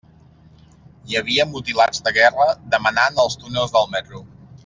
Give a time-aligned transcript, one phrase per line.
[1.09, 4.25] Hi havia mutilats de guerra demanant als túnels del metro.